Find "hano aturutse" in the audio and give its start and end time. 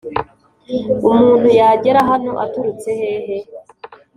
2.09-2.89